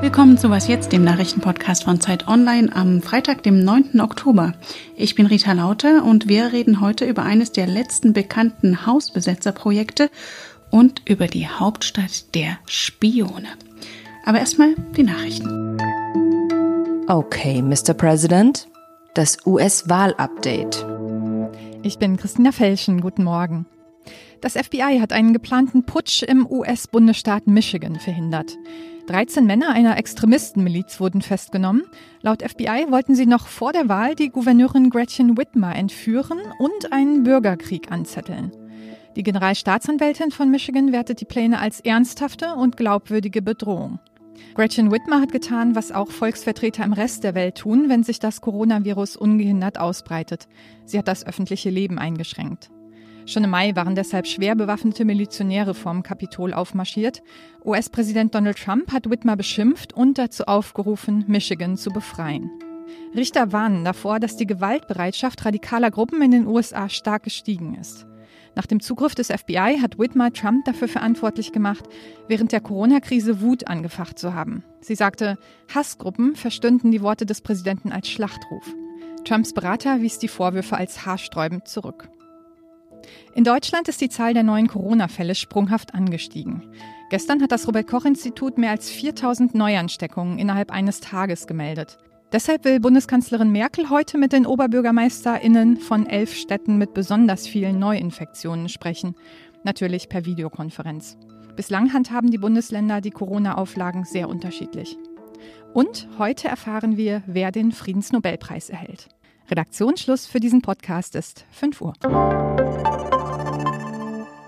Willkommen 0.00 0.38
zu 0.38 0.48
Was 0.48 0.66
jetzt, 0.66 0.92
dem 0.92 1.04
Nachrichtenpodcast 1.04 1.84
von 1.84 2.00
Zeit 2.00 2.26
Online 2.26 2.74
am 2.74 3.02
Freitag, 3.02 3.42
dem 3.42 3.62
9. 3.62 4.00
Oktober. 4.00 4.54
Ich 4.96 5.14
bin 5.14 5.26
Rita 5.26 5.52
Lauter 5.52 6.04
und 6.04 6.26
wir 6.26 6.52
reden 6.52 6.80
heute 6.80 7.04
über 7.04 7.22
eines 7.22 7.52
der 7.52 7.66
letzten 7.66 8.14
bekannten 8.14 8.86
Hausbesetzerprojekte 8.86 10.10
und 10.70 11.02
über 11.06 11.26
die 11.26 11.46
Hauptstadt 11.46 12.34
der 12.34 12.58
Spione. 12.66 13.48
Aber 14.24 14.38
erstmal 14.38 14.74
die 14.96 15.02
Nachrichten. 15.02 15.76
Okay, 17.06 17.60
Mr. 17.60 17.92
President, 17.92 18.68
das 19.14 19.44
US-Wahl-Update. 19.44 20.86
Ich 21.82 21.98
bin 21.98 22.16
Christina 22.16 22.52
Felschen. 22.52 23.00
Guten 23.00 23.24
Morgen. 23.24 23.66
Das 24.40 24.54
FBI 24.54 24.98
hat 25.00 25.12
einen 25.12 25.34
geplanten 25.34 25.84
Putsch 25.84 26.22
im 26.22 26.50
US-Bundesstaat 26.50 27.46
Michigan 27.46 27.96
verhindert. 27.96 28.56
13 29.06 29.44
Männer 29.44 29.70
einer 29.70 29.98
Extremistenmiliz 29.98 30.98
wurden 30.98 31.20
festgenommen. 31.20 31.82
Laut 32.22 32.42
FBI 32.42 32.86
wollten 32.88 33.14
sie 33.14 33.26
noch 33.26 33.46
vor 33.46 33.72
der 33.72 33.88
Wahl 33.88 34.14
die 34.14 34.30
Gouverneurin 34.30 34.88
Gretchen 34.88 35.36
Whitmer 35.36 35.76
entführen 35.76 36.38
und 36.58 36.92
einen 36.92 37.22
Bürgerkrieg 37.22 37.92
anzetteln. 37.92 38.52
Die 39.16 39.24
Generalstaatsanwältin 39.24 40.30
von 40.30 40.50
Michigan 40.50 40.92
wertet 40.92 41.20
die 41.20 41.26
Pläne 41.26 41.58
als 41.58 41.80
ernsthafte 41.80 42.54
und 42.54 42.76
glaubwürdige 42.76 43.42
Bedrohung. 43.42 43.98
Gretchen 44.54 44.90
Whitmer 44.90 45.20
hat 45.20 45.32
getan, 45.32 45.74
was 45.74 45.92
auch 45.92 46.10
Volksvertreter 46.10 46.84
im 46.84 46.94
Rest 46.94 47.24
der 47.24 47.34
Welt 47.34 47.56
tun, 47.56 47.88
wenn 47.88 48.04
sich 48.04 48.20
das 48.20 48.40
Coronavirus 48.40 49.16
ungehindert 49.16 49.78
ausbreitet. 49.78 50.48
Sie 50.86 50.98
hat 50.98 51.08
das 51.08 51.26
öffentliche 51.26 51.68
Leben 51.68 51.98
eingeschränkt. 51.98 52.70
Schon 53.30 53.44
im 53.44 53.50
Mai 53.50 53.76
waren 53.76 53.94
deshalb 53.94 54.26
schwer 54.26 54.56
bewaffnete 54.56 55.04
Milizionäre 55.04 55.72
vorm 55.72 56.02
Kapitol 56.02 56.52
aufmarschiert. 56.52 57.22
US-Präsident 57.64 58.34
Donald 58.34 58.58
Trump 58.58 58.90
hat 58.90 59.08
Whitmer 59.08 59.36
beschimpft 59.36 59.92
und 59.92 60.18
dazu 60.18 60.46
aufgerufen, 60.46 61.24
Michigan 61.28 61.76
zu 61.76 61.90
befreien. 61.90 62.50
Richter 63.14 63.52
warnen 63.52 63.84
davor, 63.84 64.18
dass 64.18 64.36
die 64.36 64.48
Gewaltbereitschaft 64.48 65.44
radikaler 65.44 65.92
Gruppen 65.92 66.20
in 66.22 66.32
den 66.32 66.48
USA 66.48 66.88
stark 66.88 67.22
gestiegen 67.22 67.76
ist. 67.76 68.04
Nach 68.56 68.66
dem 68.66 68.80
Zugriff 68.80 69.14
des 69.14 69.28
FBI 69.28 69.78
hat 69.80 69.96
Whitmer 69.96 70.32
Trump 70.32 70.64
dafür 70.64 70.88
verantwortlich 70.88 71.52
gemacht, 71.52 71.84
während 72.26 72.50
der 72.50 72.60
Corona-Krise 72.60 73.40
Wut 73.40 73.68
angefacht 73.68 74.18
zu 74.18 74.34
haben. 74.34 74.64
Sie 74.80 74.96
sagte, 74.96 75.38
Hassgruppen 75.72 76.34
verstünden 76.34 76.90
die 76.90 77.00
Worte 77.00 77.26
des 77.26 77.42
Präsidenten 77.42 77.92
als 77.92 78.08
Schlachtruf. 78.08 78.74
Trumps 79.24 79.52
Berater 79.52 80.02
wies 80.02 80.18
die 80.18 80.26
Vorwürfe 80.26 80.76
als 80.76 81.06
haarsträubend 81.06 81.68
zurück. 81.68 82.10
In 83.34 83.44
Deutschland 83.44 83.88
ist 83.88 84.00
die 84.00 84.08
Zahl 84.08 84.34
der 84.34 84.42
neuen 84.42 84.66
Corona-Fälle 84.68 85.34
sprunghaft 85.34 85.94
angestiegen. 85.94 86.62
Gestern 87.10 87.42
hat 87.42 87.52
das 87.52 87.66
Robert 87.66 87.86
Koch-Institut 87.86 88.58
mehr 88.58 88.70
als 88.70 88.90
4000 88.90 89.54
Neuansteckungen 89.54 90.38
innerhalb 90.38 90.70
eines 90.70 91.00
Tages 91.00 91.46
gemeldet. 91.46 91.98
Deshalb 92.32 92.64
will 92.64 92.78
Bundeskanzlerin 92.78 93.50
Merkel 93.50 93.90
heute 93.90 94.16
mit 94.16 94.32
den 94.32 94.46
OberbürgermeisterInnen 94.46 95.78
von 95.78 96.06
elf 96.06 96.34
Städten 96.34 96.78
mit 96.78 96.94
besonders 96.94 97.48
vielen 97.48 97.80
Neuinfektionen 97.80 98.68
sprechen. 98.68 99.16
Natürlich 99.64 100.08
per 100.08 100.24
Videokonferenz. 100.24 101.16
Bislang 101.56 101.92
handhaben 101.92 102.30
die 102.30 102.38
Bundesländer 102.38 103.00
die 103.00 103.10
Corona-Auflagen 103.10 104.04
sehr 104.04 104.28
unterschiedlich. 104.28 104.96
Und 105.74 106.08
heute 106.18 106.48
erfahren 106.48 106.96
wir, 106.96 107.22
wer 107.26 107.50
den 107.50 107.72
Friedensnobelpreis 107.72 108.70
erhält. 108.70 109.08
Redaktionsschluss 109.50 110.26
für 110.26 110.40
diesen 110.40 110.62
Podcast 110.62 111.16
ist 111.16 111.44
5 111.50 111.80
Uhr. 111.80 111.94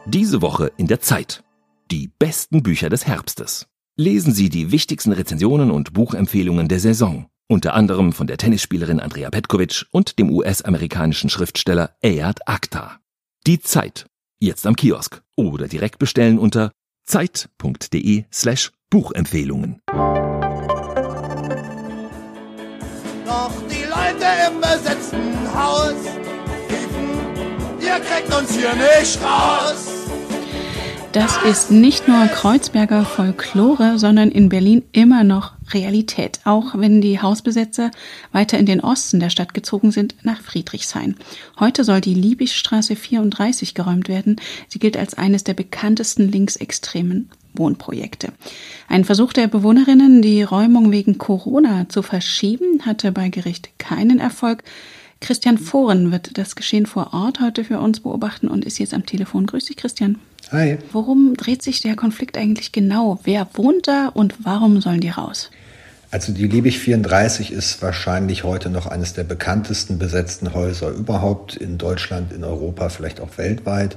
Diese 0.06 0.42
Woche 0.42 0.72
in 0.76 0.86
der 0.86 1.00
Zeit. 1.00 1.44
Die 1.90 2.10
besten 2.18 2.62
Bücher 2.62 2.88
des 2.88 3.06
Herbstes. 3.06 3.66
Lesen 3.96 4.32
Sie 4.32 4.48
die 4.48 4.72
wichtigsten 4.72 5.12
Rezensionen 5.12 5.70
und 5.70 5.92
Buchempfehlungen 5.92 6.68
der 6.68 6.80
Saison 6.80 7.26
unter 7.52 7.74
anderem 7.74 8.12
von 8.12 8.26
der 8.26 8.38
Tennisspielerin 8.38 8.98
Andrea 8.98 9.28
Petkovic 9.30 9.84
und 9.90 10.18
dem 10.18 10.30
US-amerikanischen 10.30 11.28
Schriftsteller 11.28 11.94
Ayad 12.02 12.48
Akhtar. 12.48 12.98
Die 13.46 13.60
Zeit, 13.60 14.06
jetzt 14.40 14.66
am 14.66 14.74
Kiosk 14.74 15.22
oder 15.36 15.68
direkt 15.68 15.98
bestellen 15.98 16.38
unter 16.38 16.72
zeit.de 17.04 18.24
slash 18.32 18.72
Buchempfehlungen. 18.88 19.82
Doch 23.26 23.52
die 23.68 23.84
Leute 23.84 24.24
im 24.48 24.60
besetzten 24.60 25.54
Haus 25.54 25.94
kriegt 28.02 28.34
uns 28.34 28.52
hier 28.54 28.74
nicht 28.74 29.18
raus. 29.22 29.92
Das 31.12 31.36
ist 31.44 31.70
nicht 31.70 32.08
nur 32.08 32.26
Kreuzberger 32.26 33.04
Folklore, 33.04 33.98
sondern 33.98 34.30
in 34.30 34.48
Berlin 34.48 34.82
immer 34.92 35.24
noch 35.24 35.52
Realität, 35.74 36.40
auch 36.44 36.74
wenn 36.74 37.02
die 37.02 37.20
Hausbesetzer 37.20 37.90
weiter 38.32 38.58
in 38.58 38.64
den 38.64 38.80
Osten 38.80 39.20
der 39.20 39.28
Stadt 39.28 39.52
gezogen 39.52 39.90
sind, 39.90 40.14
nach 40.22 40.40
Friedrichshain. 40.40 41.16
Heute 41.60 41.84
soll 41.84 42.00
die 42.00 42.14
Liebigstraße 42.14 42.96
34 42.96 43.74
geräumt 43.74 44.08
werden. 44.08 44.36
Sie 44.68 44.78
gilt 44.78 44.96
als 44.96 45.12
eines 45.12 45.44
der 45.44 45.52
bekanntesten 45.52 46.32
linksextremen 46.32 47.28
Wohnprojekte. 47.52 48.32
Ein 48.88 49.04
Versuch 49.04 49.34
der 49.34 49.48
Bewohnerinnen, 49.48 50.22
die 50.22 50.42
Räumung 50.42 50.92
wegen 50.92 51.18
Corona 51.18 51.90
zu 51.90 52.02
verschieben, 52.02 52.86
hatte 52.86 53.12
bei 53.12 53.28
Gericht 53.28 53.78
keinen 53.78 54.18
Erfolg. 54.18 54.64
Christian 55.22 55.56
Fohren 55.56 56.10
wird 56.10 56.36
das 56.36 56.56
Geschehen 56.56 56.84
vor 56.84 57.14
Ort 57.14 57.40
heute 57.40 57.64
für 57.64 57.78
uns 57.78 58.00
beobachten 58.00 58.48
und 58.48 58.64
ist 58.64 58.78
jetzt 58.78 58.92
am 58.92 59.06
Telefon. 59.06 59.46
Grüß 59.46 59.66
dich, 59.66 59.76
Christian. 59.76 60.18
Hi. 60.50 60.78
Worum 60.92 61.34
dreht 61.36 61.62
sich 61.62 61.80
der 61.80 61.94
Konflikt 61.96 62.36
eigentlich 62.36 62.72
genau? 62.72 63.20
Wer 63.24 63.46
wohnt 63.54 63.86
da 63.88 64.08
und 64.08 64.44
warum 64.44 64.80
sollen 64.80 65.00
die 65.00 65.10
raus? 65.10 65.50
Also 66.10 66.32
die 66.32 66.46
Liebig 66.46 66.78
34 66.78 67.52
ist 67.52 67.80
wahrscheinlich 67.80 68.44
heute 68.44 68.68
noch 68.68 68.86
eines 68.86 69.14
der 69.14 69.24
bekanntesten 69.24 69.98
besetzten 69.98 70.52
Häuser 70.52 70.90
überhaupt 70.90 71.56
in 71.56 71.78
Deutschland, 71.78 72.32
in 72.32 72.44
Europa, 72.44 72.90
vielleicht 72.90 73.20
auch 73.20 73.38
weltweit. 73.38 73.96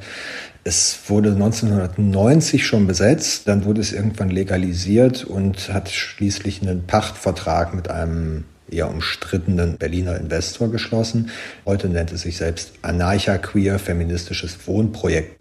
Es 0.63 0.97
wurde 1.07 1.31
1990 1.31 2.65
schon 2.65 2.87
besetzt, 2.87 3.49
dann 3.49 3.65
wurde 3.65 3.81
es 3.81 3.91
irgendwann 3.91 4.29
legalisiert 4.29 5.25
und 5.25 5.73
hat 5.73 5.89
schließlich 5.89 6.61
einen 6.61 6.85
Pachtvertrag 6.87 7.73
mit 7.73 7.89
einem 7.89 8.45
eher 8.69 8.89
umstrittenen 8.89 9.77
Berliner 9.77 10.17
Investor 10.17 10.69
geschlossen. 10.69 11.29
Heute 11.65 11.89
nennt 11.89 12.11
es 12.11 12.21
sich 12.21 12.37
selbst 12.37 12.73
Anarcha 12.81 13.37
Queer 13.37 13.79
Feministisches 13.79 14.67
Wohnprojekt. 14.67 15.39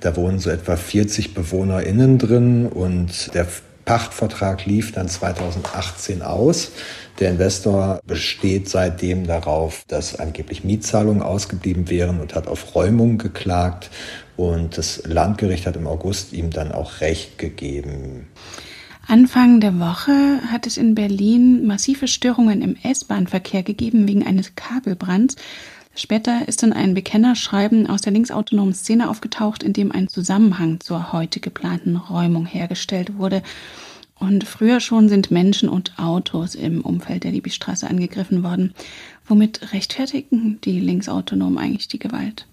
Da 0.00 0.16
wohnen 0.16 0.38
so 0.38 0.50
etwa 0.50 0.76
40 0.76 1.34
BewohnerInnen 1.34 2.18
drin 2.18 2.66
und 2.66 3.34
der 3.34 3.46
Pachtvertrag 3.84 4.64
lief 4.64 4.92
dann 4.92 5.08
2018 5.08 6.22
aus. 6.22 6.72
Der 7.20 7.30
Investor 7.30 8.00
besteht 8.06 8.68
seitdem 8.68 9.26
darauf, 9.26 9.84
dass 9.88 10.18
angeblich 10.18 10.64
Mietzahlungen 10.64 11.22
ausgeblieben 11.22 11.88
wären 11.88 12.20
und 12.20 12.34
hat 12.34 12.48
auf 12.48 12.74
Räumung 12.74 13.18
geklagt. 13.18 13.90
Und 14.36 14.78
das 14.78 15.02
Landgericht 15.06 15.66
hat 15.66 15.76
im 15.76 15.86
August 15.86 16.32
ihm 16.32 16.50
dann 16.50 16.72
auch 16.72 17.00
Recht 17.00 17.38
gegeben. 17.38 18.26
Anfang 19.06 19.60
der 19.60 19.78
Woche 19.78 20.40
hat 20.50 20.66
es 20.66 20.78
in 20.78 20.94
Berlin 20.94 21.66
massive 21.66 22.08
Störungen 22.08 22.62
im 22.62 22.76
S-Bahn-Verkehr 22.82 23.62
gegeben 23.62 24.08
wegen 24.08 24.26
eines 24.26 24.54
Kabelbrands. 24.56 25.36
Später 25.94 26.48
ist 26.48 26.62
dann 26.62 26.72
ein 26.72 26.94
Bekennerschreiben 26.94 27.86
aus 27.86 28.00
der 28.00 28.12
linksautonomen 28.12 28.72
Szene 28.72 29.10
aufgetaucht, 29.10 29.62
in 29.62 29.74
dem 29.74 29.92
ein 29.92 30.08
Zusammenhang 30.08 30.80
zur 30.80 31.12
heute 31.12 31.40
geplanten 31.40 31.96
Räumung 31.96 32.46
hergestellt 32.46 33.18
wurde. 33.18 33.42
Und 34.18 34.44
früher 34.44 34.80
schon 34.80 35.10
sind 35.10 35.30
Menschen 35.30 35.68
und 35.68 35.98
Autos 35.98 36.54
im 36.54 36.80
Umfeld 36.80 37.24
der 37.24 37.32
Liebigstraße 37.32 37.88
angegriffen 37.88 38.42
worden. 38.42 38.72
Womit 39.26 39.72
rechtfertigen 39.72 40.60
die 40.64 40.80
Linksautonomen 40.80 41.58
eigentlich 41.58 41.88
die 41.88 41.98
Gewalt? 41.98 42.46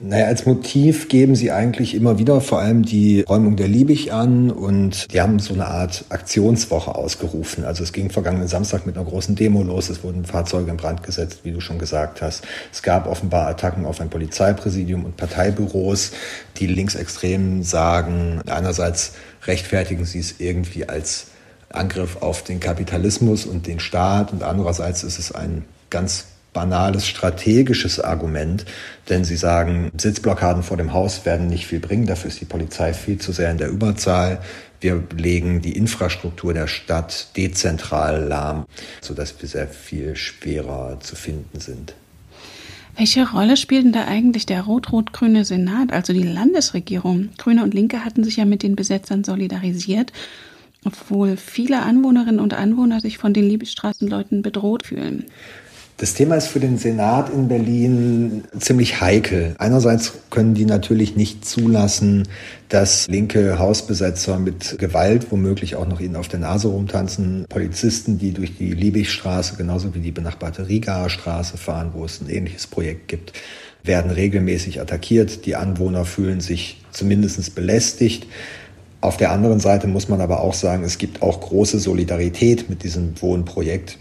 Naja, 0.00 0.26
als 0.26 0.46
Motiv 0.46 1.08
geben 1.08 1.34
sie 1.34 1.50
eigentlich 1.50 1.94
immer 1.94 2.18
wieder 2.18 2.40
vor 2.40 2.60
allem 2.60 2.84
die 2.84 3.22
Räumung 3.22 3.56
der 3.56 3.66
Liebig 3.66 4.12
an 4.12 4.50
und 4.50 5.12
die 5.12 5.20
haben 5.20 5.40
so 5.40 5.54
eine 5.54 5.66
Art 5.66 6.04
Aktionswoche 6.08 6.94
ausgerufen. 6.94 7.64
Also 7.64 7.82
es 7.82 7.92
ging 7.92 8.08
vergangenen 8.10 8.46
Samstag 8.46 8.86
mit 8.86 8.96
einer 8.96 9.04
großen 9.04 9.34
Demo 9.34 9.62
los, 9.64 9.90
es 9.90 10.04
wurden 10.04 10.24
Fahrzeuge 10.24 10.70
in 10.70 10.76
Brand 10.76 11.02
gesetzt, 11.02 11.40
wie 11.42 11.50
du 11.50 11.60
schon 11.60 11.80
gesagt 11.80 12.22
hast. 12.22 12.46
Es 12.72 12.82
gab 12.82 13.08
offenbar 13.08 13.48
Attacken 13.48 13.86
auf 13.86 14.00
ein 14.00 14.08
Polizeipräsidium 14.08 15.04
und 15.04 15.16
Parteibüros. 15.16 16.12
Die 16.58 16.68
Linksextremen 16.68 17.64
sagen, 17.64 18.40
einerseits 18.46 19.14
rechtfertigen 19.46 20.04
sie 20.04 20.20
es 20.20 20.38
irgendwie 20.38 20.88
als 20.88 21.26
Angriff 21.70 22.18
auf 22.22 22.44
den 22.44 22.60
Kapitalismus 22.60 23.46
und 23.46 23.66
den 23.66 23.80
Staat 23.80 24.32
und 24.32 24.44
andererseits 24.44 25.02
ist 25.02 25.18
es 25.18 25.32
ein 25.32 25.64
ganz 25.90 26.26
banales 26.58 27.06
strategisches 27.06 28.00
Argument, 28.00 28.64
denn 29.08 29.22
sie 29.22 29.36
sagen, 29.36 29.92
Sitzblockaden 29.96 30.64
vor 30.64 30.76
dem 30.76 30.92
Haus 30.92 31.24
werden 31.24 31.46
nicht 31.46 31.68
viel 31.68 31.78
bringen, 31.78 32.06
dafür 32.06 32.30
ist 32.30 32.40
die 32.40 32.46
Polizei 32.46 32.92
viel 32.94 33.18
zu 33.18 33.30
sehr 33.30 33.52
in 33.52 33.58
der 33.58 33.68
Überzahl. 33.68 34.40
Wir 34.80 35.00
legen 35.16 35.62
die 35.62 35.76
Infrastruktur 35.76 36.52
der 36.54 36.66
Stadt 36.66 37.28
dezentral 37.36 38.24
lahm, 38.24 38.66
sodass 39.00 39.40
wir 39.40 39.48
sehr 39.48 39.68
viel 39.68 40.16
schwerer 40.16 40.98
zu 40.98 41.14
finden 41.14 41.60
sind. 41.60 41.94
Welche 42.96 43.30
Rolle 43.30 43.56
spielt 43.56 43.84
denn 43.84 43.92
da 43.92 44.06
eigentlich 44.06 44.44
der 44.44 44.62
rot-rot-grüne 44.62 45.44
Senat, 45.44 45.92
also 45.92 46.12
die 46.12 46.24
Landesregierung? 46.24 47.28
Grüne 47.38 47.62
und 47.62 47.72
Linke 47.72 48.04
hatten 48.04 48.24
sich 48.24 48.38
ja 48.38 48.44
mit 48.44 48.64
den 48.64 48.74
Besetzern 48.74 49.22
solidarisiert, 49.22 50.12
obwohl 50.84 51.36
viele 51.36 51.82
Anwohnerinnen 51.82 52.40
und 52.40 52.54
Anwohner 52.54 53.00
sich 53.00 53.16
von 53.16 53.32
den 53.32 53.48
Liebesstraßenleuten 53.48 54.42
bedroht 54.42 54.86
fühlen. 54.86 55.26
Das 56.00 56.14
Thema 56.14 56.36
ist 56.36 56.46
für 56.46 56.60
den 56.60 56.78
Senat 56.78 57.28
in 57.28 57.48
Berlin 57.48 58.44
ziemlich 58.56 59.00
heikel. 59.00 59.56
Einerseits 59.58 60.12
können 60.30 60.54
die 60.54 60.64
natürlich 60.64 61.16
nicht 61.16 61.44
zulassen, 61.44 62.28
dass 62.68 63.08
linke 63.08 63.58
Hausbesetzer 63.58 64.38
mit 64.38 64.78
Gewalt 64.78 65.32
womöglich 65.32 65.74
auch 65.74 65.88
noch 65.88 65.98
ihnen 65.98 66.14
auf 66.14 66.28
der 66.28 66.38
Nase 66.38 66.68
rumtanzen. 66.68 67.46
Polizisten, 67.48 68.16
die 68.16 68.30
durch 68.30 68.56
die 68.56 68.74
Liebigstraße 68.74 69.56
genauso 69.56 69.92
wie 69.92 69.98
die 69.98 70.12
benachbarte 70.12 70.68
Rigaer 70.68 71.10
Straße 71.10 71.58
fahren, 71.58 71.90
wo 71.92 72.04
es 72.04 72.20
ein 72.20 72.30
ähnliches 72.30 72.68
Projekt 72.68 73.08
gibt, 73.08 73.32
werden 73.82 74.12
regelmäßig 74.12 74.80
attackiert. 74.80 75.46
Die 75.46 75.56
Anwohner 75.56 76.04
fühlen 76.04 76.40
sich 76.40 76.80
zumindest 76.92 77.56
belästigt. 77.56 78.28
Auf 79.00 79.16
der 79.16 79.32
anderen 79.32 79.58
Seite 79.58 79.88
muss 79.88 80.08
man 80.08 80.20
aber 80.20 80.42
auch 80.42 80.54
sagen, 80.54 80.84
es 80.84 80.98
gibt 80.98 81.22
auch 81.22 81.40
große 81.40 81.80
Solidarität 81.80 82.70
mit 82.70 82.84
diesem 82.84 83.20
Wohnprojekt. 83.20 83.98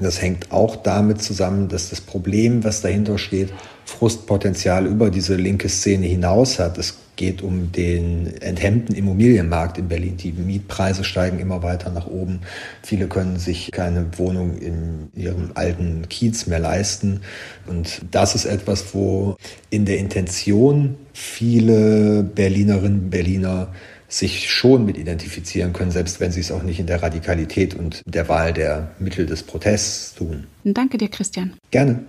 Das 0.00 0.20
hängt 0.20 0.52
auch 0.52 0.76
damit 0.76 1.22
zusammen, 1.22 1.68
dass 1.68 1.90
das 1.90 2.00
Problem, 2.00 2.62
was 2.62 2.82
dahinter 2.82 3.18
steht, 3.18 3.52
Frustpotenzial 3.84 4.86
über 4.86 5.10
diese 5.10 5.34
linke 5.34 5.68
Szene 5.68 6.06
hinaus 6.06 6.58
hat. 6.58 6.76
Es 6.78 6.98
geht 7.16 7.42
um 7.42 7.72
den 7.72 8.40
enthemmten 8.40 8.94
Immobilienmarkt 8.94 9.76
in 9.76 9.88
Berlin. 9.88 10.16
Die 10.18 10.32
Mietpreise 10.32 11.02
steigen 11.04 11.40
immer 11.40 11.62
weiter 11.62 11.90
nach 11.90 12.06
oben. 12.06 12.40
Viele 12.82 13.08
können 13.08 13.38
sich 13.38 13.72
keine 13.72 14.06
Wohnung 14.16 14.56
in 14.58 15.08
ihrem 15.16 15.50
alten 15.54 16.08
Kiez 16.08 16.46
mehr 16.46 16.60
leisten. 16.60 17.22
Und 17.66 18.02
das 18.12 18.34
ist 18.36 18.44
etwas, 18.44 18.94
wo 18.94 19.36
in 19.68 19.84
der 19.84 19.98
Intention 19.98 20.96
viele 21.12 22.22
Berlinerinnen 22.22 23.00
und 23.00 23.10
Berliner 23.10 23.68
sich 24.08 24.50
schon 24.50 24.86
mit 24.86 24.96
identifizieren 24.96 25.72
können, 25.72 25.90
selbst 25.90 26.18
wenn 26.18 26.32
sie 26.32 26.40
es 26.40 26.50
auch 26.50 26.62
nicht 26.62 26.80
in 26.80 26.86
der 26.86 27.02
Radikalität 27.02 27.74
und 27.74 28.02
der 28.06 28.28
Wahl 28.28 28.52
der 28.52 28.92
Mittel 28.98 29.26
des 29.26 29.42
Protests 29.42 30.14
tun. 30.14 30.46
Danke 30.64 30.96
dir, 30.98 31.08
Christian. 31.08 31.54
Gerne. 31.70 32.04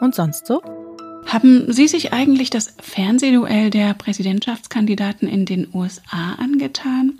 Und 0.00 0.14
sonst 0.14 0.46
so? 0.46 0.60
Haben 1.26 1.72
Sie 1.72 1.88
sich 1.88 2.12
eigentlich 2.12 2.50
das 2.50 2.74
Fernsehduell 2.80 3.70
der 3.70 3.94
Präsidentschaftskandidaten 3.94 5.26
in 5.26 5.46
den 5.46 5.68
USA 5.72 6.34
angetan? 6.38 7.18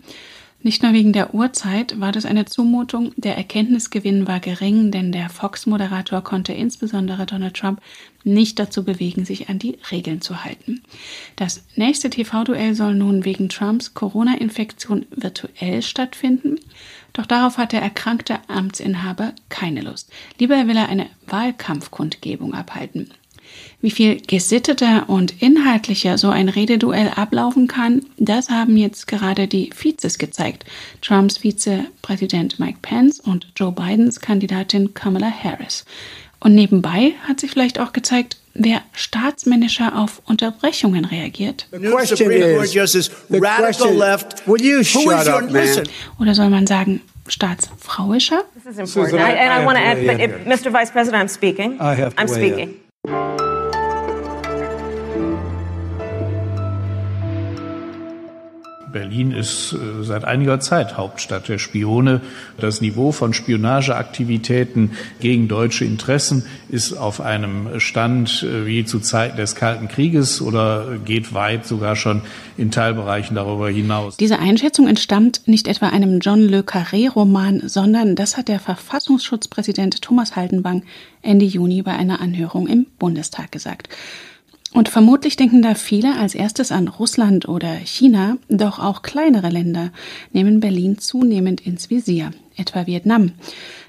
Nicht 0.64 0.82
nur 0.82 0.94
wegen 0.94 1.12
der 1.12 1.34
Uhrzeit 1.34 2.00
war 2.00 2.10
das 2.10 2.24
eine 2.24 2.46
Zumutung, 2.46 3.12
der 3.18 3.36
Erkenntnisgewinn 3.36 4.26
war 4.26 4.40
gering, 4.40 4.90
denn 4.90 5.12
der 5.12 5.28
Fox-Moderator 5.28 6.22
konnte 6.24 6.54
insbesondere 6.54 7.26
Donald 7.26 7.54
Trump 7.54 7.82
nicht 8.24 8.58
dazu 8.58 8.82
bewegen, 8.82 9.26
sich 9.26 9.50
an 9.50 9.58
die 9.58 9.76
Regeln 9.90 10.22
zu 10.22 10.42
halten. 10.42 10.82
Das 11.36 11.66
nächste 11.76 12.08
TV-Duell 12.08 12.74
soll 12.74 12.94
nun 12.94 13.26
wegen 13.26 13.50
Trumps 13.50 13.92
Corona-Infektion 13.92 15.04
virtuell 15.10 15.82
stattfinden. 15.82 16.58
Doch 17.12 17.26
darauf 17.26 17.58
hat 17.58 17.72
der 17.72 17.82
erkrankte 17.82 18.38
Amtsinhaber 18.48 19.34
keine 19.50 19.82
Lust. 19.82 20.10
Lieber 20.38 20.66
will 20.66 20.78
er 20.78 20.88
eine 20.88 21.10
Wahlkampfkundgebung 21.26 22.54
abhalten. 22.54 23.10
Wie 23.80 23.90
viel 23.90 24.20
gesitteter 24.20 25.08
und 25.08 25.42
inhaltlicher 25.42 26.16
so 26.16 26.30
ein 26.30 26.48
Rededuell 26.48 27.08
ablaufen 27.14 27.66
kann, 27.68 28.02
das 28.16 28.48
haben 28.48 28.76
jetzt 28.76 29.06
gerade 29.06 29.46
die 29.46 29.70
Vizes 29.74 30.18
gezeigt. 30.18 30.64
Trumps 31.02 31.38
Vizepräsident 31.38 32.58
Mike 32.58 32.78
Pence 32.82 33.20
und 33.20 33.48
Joe 33.56 33.72
Bidens 33.72 34.20
Kandidatin 34.20 34.94
Kamala 34.94 35.30
Harris. 35.30 35.84
Und 36.40 36.54
nebenbei 36.54 37.14
hat 37.26 37.40
sich 37.40 37.50
vielleicht 37.50 37.78
auch 37.78 37.92
gezeigt, 37.92 38.36
wer 38.54 38.82
staatsmännischer 38.92 39.98
auf 39.98 40.20
Unterbrechungen 40.26 41.04
reagiert. 41.04 41.66
Oder 46.18 46.34
soll 46.34 46.50
man 46.50 46.66
sagen, 46.66 47.00
staatsfrauischer? 47.28 48.44
This 48.54 48.66
is 48.72 48.78
important. 48.78 49.20
I, 49.20 49.32
and 49.32 49.62
I 49.62 49.64
want 49.64 49.78
to 49.78 49.84
add, 49.84 50.06
but 50.06 50.18
Mr. 50.46 50.70
Vice 50.70 50.90
President, 50.90 51.22
I'm 51.22 51.28
speaking. 51.28 51.80
I 51.80 51.94
have 51.94 52.14
to 52.14 52.22
I'm 52.22 52.28
speaking. 52.28 52.76
Berlin 58.94 59.32
ist 59.32 59.72
äh, 59.74 60.04
seit 60.04 60.24
einiger 60.24 60.60
Zeit 60.60 60.96
Hauptstadt 60.96 61.48
der 61.48 61.58
Spione. 61.58 62.22
Das 62.58 62.80
Niveau 62.80 63.12
von 63.12 63.34
Spionageaktivitäten 63.34 64.92
gegen 65.20 65.48
deutsche 65.48 65.84
Interessen 65.84 66.46
ist 66.70 66.94
auf 66.94 67.20
einem 67.20 67.80
Stand 67.80 68.44
äh, 68.44 68.64
wie 68.66 68.84
zu 68.84 69.00
Zeiten 69.00 69.36
des 69.36 69.56
Kalten 69.56 69.88
Krieges 69.88 70.40
oder 70.40 70.96
geht 71.04 71.34
weit 71.34 71.66
sogar 71.66 71.96
schon 71.96 72.22
in 72.56 72.70
Teilbereichen 72.70 73.34
darüber 73.34 73.68
hinaus. 73.68 74.16
Diese 74.16 74.38
Einschätzung 74.38 74.86
entstammt 74.86 75.42
nicht 75.46 75.66
etwa 75.66 75.88
einem 75.88 76.20
John 76.20 76.48
Le 76.48 76.60
Carré-Roman, 76.60 77.68
sondern 77.68 78.14
das 78.14 78.36
hat 78.36 78.46
der 78.46 78.60
Verfassungsschutzpräsident 78.60 80.02
Thomas 80.02 80.36
Haldenwang 80.36 80.84
Ende 81.20 81.44
Juni 81.44 81.82
bei 81.82 81.92
einer 81.92 82.20
Anhörung 82.20 82.68
im 82.68 82.86
Bundestag 82.98 83.50
gesagt. 83.50 83.88
Und 84.74 84.88
vermutlich 84.88 85.36
denken 85.36 85.62
da 85.62 85.76
viele 85.76 86.16
als 86.16 86.34
erstes 86.34 86.72
an 86.72 86.88
Russland 86.88 87.48
oder 87.48 87.76
China, 87.76 88.38
doch 88.48 88.80
auch 88.80 89.02
kleinere 89.02 89.48
Länder 89.48 89.92
nehmen 90.32 90.58
Berlin 90.58 90.98
zunehmend 90.98 91.64
ins 91.64 91.90
Visier, 91.90 92.32
etwa 92.56 92.84
Vietnam. 92.88 93.30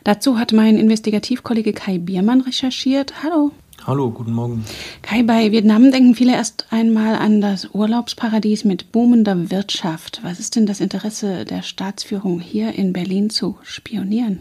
Dazu 0.04 0.38
hat 0.38 0.54
mein 0.54 0.78
Investigativkollege 0.78 1.74
Kai 1.74 1.98
Biermann 1.98 2.42
recherchiert. 2.42 3.24
Hallo. 3.24 3.52
Hallo, 3.84 4.12
guten 4.12 4.34
Morgen. 4.34 4.64
Kai, 5.02 5.24
bei 5.24 5.52
Vietnam 5.52 5.92
denken 5.92 6.14
viele 6.14 6.34
erst 6.34 6.68
einmal 6.70 7.16
an 7.16 7.42
das 7.42 7.68
Urlaubsparadies 7.74 8.64
mit 8.64 8.92
boomender 8.92 9.50
Wirtschaft. 9.50 10.20
Was 10.22 10.40
ist 10.40 10.56
denn 10.56 10.68
das 10.68 10.82
Interesse 10.82 11.46
der 11.46 11.64
Staatsführung 11.64 12.40
hier 12.40 12.74
in 12.74 12.94
Berlin 12.94 13.32
zu 13.32 13.58
spionieren? 13.64 14.40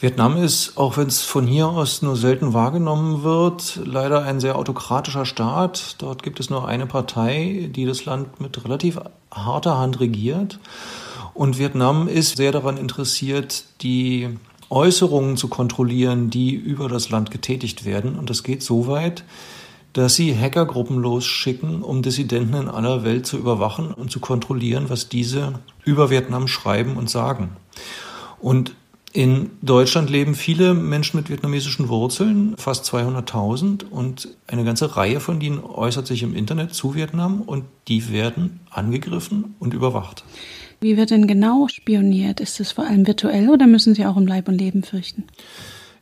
Vietnam 0.00 0.36
ist, 0.36 0.76
auch 0.76 0.96
wenn 0.96 1.08
es 1.08 1.22
von 1.22 1.44
hier 1.44 1.66
aus 1.66 2.02
nur 2.02 2.14
selten 2.14 2.52
wahrgenommen 2.52 3.24
wird, 3.24 3.80
leider 3.84 4.22
ein 4.22 4.38
sehr 4.38 4.54
autokratischer 4.56 5.26
Staat. 5.26 5.96
Dort 5.98 6.22
gibt 6.22 6.38
es 6.38 6.50
nur 6.50 6.68
eine 6.68 6.86
Partei, 6.86 7.68
die 7.74 7.84
das 7.84 8.04
Land 8.04 8.40
mit 8.40 8.64
relativ 8.64 9.00
harter 9.32 9.76
Hand 9.76 9.98
regiert. 9.98 10.60
Und 11.34 11.58
Vietnam 11.58 12.06
ist 12.06 12.36
sehr 12.36 12.52
daran 12.52 12.76
interessiert, 12.76 13.64
die 13.80 14.28
Äußerungen 14.70 15.36
zu 15.36 15.48
kontrollieren, 15.48 16.30
die 16.30 16.54
über 16.54 16.88
das 16.88 17.10
Land 17.10 17.32
getätigt 17.32 17.84
werden. 17.84 18.16
Und 18.16 18.30
das 18.30 18.44
geht 18.44 18.62
so 18.62 18.86
weit, 18.86 19.24
dass 19.94 20.14
sie 20.14 20.32
Hackergruppen 20.32 20.98
losschicken, 20.98 21.82
um 21.82 22.02
Dissidenten 22.02 22.54
in 22.54 22.68
aller 22.68 23.02
Welt 23.02 23.26
zu 23.26 23.36
überwachen 23.36 23.92
und 23.92 24.12
zu 24.12 24.20
kontrollieren, 24.20 24.90
was 24.90 25.08
diese 25.08 25.54
über 25.84 26.08
Vietnam 26.08 26.46
schreiben 26.46 26.96
und 26.96 27.10
sagen. 27.10 27.56
Und 28.38 28.76
in 29.12 29.50
Deutschland 29.62 30.10
leben 30.10 30.34
viele 30.34 30.74
Menschen 30.74 31.16
mit 31.16 31.30
vietnamesischen 31.30 31.88
Wurzeln, 31.88 32.54
fast 32.58 32.84
200.000, 32.84 33.84
und 33.88 34.28
eine 34.46 34.64
ganze 34.64 34.96
Reihe 34.96 35.20
von 35.20 35.40
denen 35.40 35.60
äußert 35.60 36.06
sich 36.06 36.22
im 36.22 36.34
Internet 36.34 36.74
zu 36.74 36.94
Vietnam 36.94 37.40
und 37.40 37.64
die 37.88 38.12
werden 38.12 38.60
angegriffen 38.70 39.56
und 39.58 39.72
überwacht. 39.72 40.24
Wie 40.80 40.96
wird 40.96 41.10
denn 41.10 41.26
genau 41.26 41.68
spioniert? 41.68 42.40
Ist 42.40 42.60
es 42.60 42.72
vor 42.72 42.84
allem 42.84 43.06
virtuell 43.06 43.48
oder 43.48 43.66
müssen 43.66 43.94
Sie 43.94 44.06
auch 44.06 44.16
um 44.16 44.26
Leib 44.26 44.46
und 44.48 44.58
Leben 44.58 44.82
fürchten? 44.82 45.24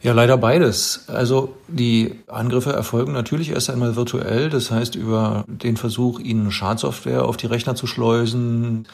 Ja, 0.03 0.13
leider 0.13 0.37
beides. 0.37 1.09
Also 1.09 1.57
die 1.69 2.17
Angriffe 2.27 2.73
erfolgen 2.73 3.13
natürlich 3.13 3.51
erst 3.51 3.71
einmal 3.71 3.97
virtuell, 3.97 4.51
das 4.51 4.71
heißt 4.71 4.95
über 4.95 5.45
den 5.49 5.77
Versuch, 5.77 6.21
ihnen 6.21 6.51
Schadsoftware 6.51 7.25
auf 7.25 7.37
die 7.37 7.47
Rechner 7.47 7.75
zu 7.75 7.87
schleusen 7.87 8.87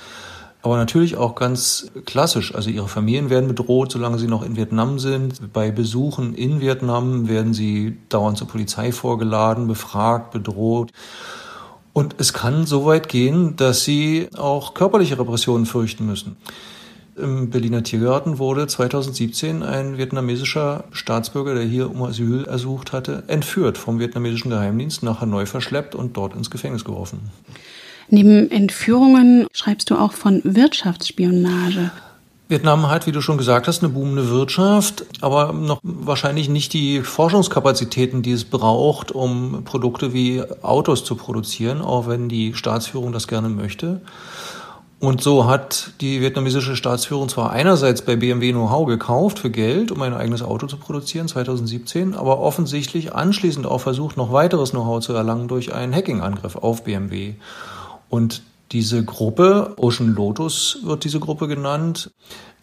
aber 0.63 0.77
natürlich 0.77 1.17
auch 1.17 1.35
ganz 1.35 1.91
klassisch. 2.07 2.55
Also 2.55 2.71
ihre 2.71 2.89
Familien 2.89 3.31
werden 3.31 3.49
bedroht, 3.49 3.91
solange 3.93 4.19
sie 4.19 4.29
noch 4.29 4.45
in 4.45 4.57
Vietnam 4.57 4.99
sind. 5.01 5.53
Bei 5.53 5.71
Besuchen 5.73 6.35
in 6.35 6.61
Vietnam 6.61 7.29
werden 7.29 7.53
sie 7.53 7.99
dauernd 8.09 8.39
zur 8.39 8.47
Polizei 8.47 8.93
vorgeladen, 8.93 9.67
befragt, 9.67 10.31
bedroht. 10.31 10.93
Und 11.93 12.15
es 12.19 12.33
kann 12.33 12.65
so 12.65 12.87
weit 12.87 13.09
gehen, 13.09 13.57
dass 13.57 13.85
sie 13.85 14.29
auch 14.37 14.73
körperliche 14.75 15.19
Repressionen 15.19 15.67
fürchten 15.67 16.07
müssen. 16.07 16.37
Im 17.17 17.51
Berliner 17.51 17.83
Tiergarten 17.83 18.39
wurde 18.39 18.67
2017 18.67 19.63
ein 19.63 19.99
vietnamesischer 19.99 20.85
Staatsbürger, 20.93 21.55
der 21.55 21.65
hier 21.65 21.91
um 21.91 22.03
Asyl 22.03 22.45
ersucht 22.47 22.93
hatte, 22.93 23.25
entführt 23.27 23.77
vom 23.77 23.99
vietnamesischen 23.99 24.51
Geheimdienst, 24.51 25.03
nach 25.03 25.21
Hanoi 25.21 25.45
verschleppt 25.45 25.95
und 25.95 26.17
dort 26.17 26.35
ins 26.35 26.51
Gefängnis 26.51 26.87
geworfen. 26.87 27.21
Neben 28.15 28.51
Entführungen 28.51 29.47
schreibst 29.55 29.89
du 29.89 29.97
auch 29.97 30.13
von 30.13 30.43
Wirtschaftsspionage. 30.45 31.93
Vietnam 32.47 32.91
hat, 32.91 33.07
wie 33.07 33.13
du 33.13 33.23
schon 33.23 33.39
gesagt 33.39 33.67
hast, 33.67 33.83
eine 33.83 33.91
boomende 33.91 34.29
Wirtschaft, 34.29 35.07
aber 35.23 35.55
noch 35.55 35.81
wahrscheinlich 35.83 36.51
nicht 36.51 36.75
die 36.75 37.01
Forschungskapazitäten, 37.01 38.21
die 38.21 38.33
es 38.33 38.45
braucht, 38.45 39.13
um 39.13 39.63
Produkte 39.65 40.13
wie 40.13 40.43
Autos 40.61 41.07
zu 41.07 41.15
produzieren, 41.15 41.81
auch 41.81 42.07
wenn 42.07 42.29
die 42.29 42.53
Staatsführung 42.53 43.13
das 43.13 43.29
gerne 43.29 43.49
möchte. 43.49 44.03
Und 45.01 45.23
so 45.23 45.47
hat 45.47 45.93
die 46.03 46.21
vietnamesische 46.21 46.77
Staatsführung 46.77 47.31
zwar 47.31 47.51
einerseits 47.51 48.03
bei 48.03 48.17
BMW 48.17 48.53
Know-how 48.53 48.87
gekauft 48.87 49.39
für 49.39 49.51
Geld, 49.51 49.91
um 49.91 50.03
ein 50.03 50.13
eigenes 50.13 50.43
Auto 50.43 50.67
zu 50.67 50.77
produzieren 50.77 51.29
2017, 51.29 52.15
aber 52.15 52.41
offensichtlich 52.41 53.15
anschließend 53.15 53.67
auch 53.67 53.81
versucht, 53.81 54.19
noch 54.19 54.35
weiteres 54.35 54.73
Know-how 54.73 55.03
zu 55.03 55.15
erlangen 55.15 55.49
durch 55.49 55.73
einen 55.73 55.95
Hacking-Angriff 55.95 56.57
auf 56.57 56.85
BMW. 56.85 57.37
Und 58.13 58.43
diese 58.73 59.03
Gruppe, 59.07 59.73
Ocean 59.79 60.15
Lotus 60.15 60.81
wird 60.83 61.05
diese 61.05 61.19
Gruppe 61.19 61.49
genannt, 61.49 62.11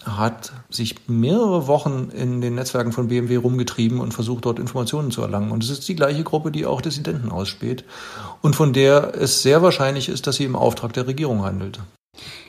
hat 0.06 0.53
sich 0.70 1.08
mehrere 1.08 1.65
Wochen 1.65 2.12
in 2.15 2.39
den 2.39 2.53
Netzwerken 2.53 2.91
von 2.91 3.08
BMW 3.08 3.38
rumgetrieben 3.38 4.00
und 4.00 4.13
versucht, 4.13 4.46
dort 4.46 4.60
Informationen 4.60 5.10
zu 5.10 5.24
erlangen. 5.24 5.50
Und 5.50 5.63
es 5.63 5.72
ist 5.72 5.88
die 5.88 5.96
gleiche 5.96 6.24
Gruppe, 6.24 6.51
die 6.51 6.68
auch 6.68 6.82
Dissidenten 6.82 7.32
ausspäht 7.32 7.84
und 8.44 8.56
von 8.56 8.74
der 8.74 9.15
es 9.15 9.41
sehr 9.41 9.63
wahrscheinlich 9.63 10.08
ist, 10.08 10.27
dass 10.27 10.36
sie 10.36 10.46
im 10.46 10.56
Auftrag 10.56 10.94
der 10.94 11.08
Regierung 11.08 11.44
handelt. 11.44 11.79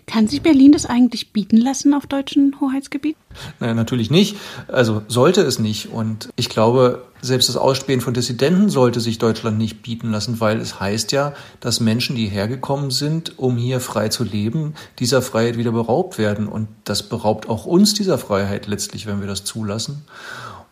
Kann 0.06 0.26
sich 0.26 0.42
Berlin 0.42 0.72
das 0.72 0.86
eigentlich 0.86 1.32
bieten 1.32 1.56
lassen 1.56 1.94
auf 1.94 2.06
deutschen 2.06 2.60
Hoheitsgebiet? 2.60 3.16
Nein, 3.60 3.76
natürlich 3.76 4.10
nicht. 4.10 4.36
Also 4.66 5.02
sollte 5.06 5.42
es 5.42 5.58
nicht. 5.58 5.92
Und 5.92 6.30
ich 6.34 6.48
glaube, 6.48 7.04
selbst 7.22 7.48
das 7.48 7.56
Ausspähen 7.56 8.00
von 8.00 8.14
Dissidenten 8.14 8.70
sollte 8.70 9.00
sich 9.00 9.18
Deutschland 9.18 9.58
nicht 9.58 9.82
bieten 9.82 10.10
lassen, 10.10 10.40
weil 10.40 10.58
es 10.58 10.80
heißt 10.80 11.12
ja, 11.12 11.32
dass 11.60 11.80
Menschen, 11.80 12.16
die 12.16 12.26
hergekommen 12.26 12.90
sind, 12.90 13.38
um 13.38 13.56
hier 13.56 13.78
frei 13.80 14.08
zu 14.08 14.24
leben, 14.24 14.74
dieser 14.98 15.22
Freiheit 15.22 15.56
wieder 15.58 15.72
beraubt 15.72 16.18
werden. 16.18 16.48
Und 16.48 16.68
das 16.84 17.04
beraubt 17.04 17.48
auch 17.48 17.66
uns 17.66 17.94
dieser 17.94 18.18
Freiheit 18.18 18.66
letztlich, 18.66 19.06
wenn 19.06 19.20
wir 19.20 19.28
das 19.28 19.44
zulassen. 19.44 20.02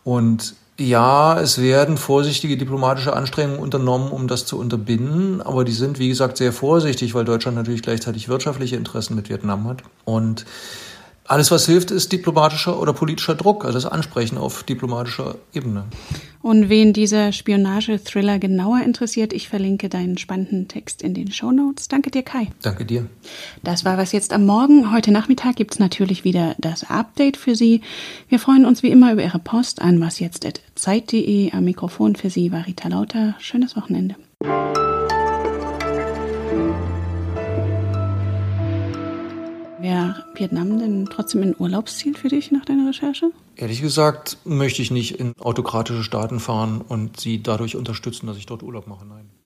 Und 0.03 0.55
ja, 0.79 1.39
es 1.39 1.61
werden 1.61 1.97
vorsichtige 1.97 2.57
diplomatische 2.57 3.13
Anstrengungen 3.13 3.59
unternommen, 3.59 4.11
um 4.11 4.27
das 4.27 4.45
zu 4.45 4.57
unterbinden, 4.57 5.41
aber 5.41 5.65
die 5.65 5.73
sind, 5.73 5.99
wie 5.99 6.09
gesagt, 6.09 6.37
sehr 6.37 6.53
vorsichtig, 6.53 7.13
weil 7.13 7.25
Deutschland 7.25 7.57
natürlich 7.57 7.81
gleichzeitig 7.81 8.29
wirtschaftliche 8.29 8.75
Interessen 8.75 9.15
mit 9.15 9.29
Vietnam 9.29 9.67
hat. 9.67 9.83
Und 10.05 10.45
alles, 11.29 11.51
was 11.51 11.67
hilft, 11.67 11.91
ist 11.91 12.11
diplomatischer 12.11 12.79
oder 12.81 12.91
politischer 12.91 13.35
Druck, 13.35 13.63
also 13.63 13.77
das 13.77 13.85
Ansprechen 13.85 14.37
auf 14.37 14.63
diplomatischer 14.63 15.35
Ebene. 15.53 15.85
Und 16.41 16.69
wen 16.69 16.91
dieser 16.93 17.31
Spionage-Thriller 17.31 18.39
genauer 18.39 18.81
interessiert, 18.81 19.33
ich 19.33 19.47
verlinke 19.47 19.89
deinen 19.89 20.17
spannenden 20.17 20.67
Text 20.67 21.01
in 21.03 21.13
den 21.13 21.31
Show 21.31 21.51
Notes. 21.51 21.87
Danke 21.87 22.09
dir, 22.09 22.23
Kai. 22.23 22.47
Danke 22.61 22.85
dir. 22.85 23.05
Das 23.61 23.85
war 23.85 23.97
was 23.97 24.11
jetzt 24.11 24.33
am 24.33 24.45
Morgen. 24.45 24.91
Heute 24.91 25.11
Nachmittag 25.11 25.55
gibt 25.55 25.73
es 25.73 25.79
natürlich 25.79 26.23
wieder 26.23 26.55
das 26.57 26.89
Update 26.89 27.37
für 27.37 27.55
Sie. 27.55 27.81
Wir 28.29 28.39
freuen 28.39 28.65
uns 28.65 28.81
wie 28.81 28.89
immer 28.89 29.13
über 29.13 29.23
Ihre 29.23 29.39
Post 29.39 29.81
an 29.81 29.99
wasjetzt.zeit.de. 29.99 31.51
Am 31.51 31.63
Mikrofon 31.63 32.15
für 32.15 32.29
Sie 32.29 32.51
war 32.51 32.65
Rita 32.65 32.87
Lauter. 32.87 33.35
Schönes 33.39 33.75
Wochenende. 33.75 34.15
Wäre 39.89 40.23
Vietnam 40.35 40.77
denn 40.77 41.07
trotzdem 41.07 41.41
ein 41.41 41.55
Urlaubsziel 41.57 42.15
für 42.15 42.27
dich 42.27 42.51
nach 42.51 42.63
deiner 42.63 42.89
Recherche? 42.89 43.31
Ehrlich 43.55 43.81
gesagt 43.81 44.37
möchte 44.45 44.83
ich 44.83 44.91
nicht 44.91 45.19
in 45.19 45.33
autokratische 45.39 46.03
Staaten 46.03 46.39
fahren 46.39 46.81
und 46.87 47.19
sie 47.19 47.41
dadurch 47.41 47.75
unterstützen, 47.75 48.27
dass 48.27 48.37
ich 48.37 48.45
dort 48.45 48.61
Urlaub 48.61 48.85
mache. 48.85 49.07
Nein. 49.07 49.31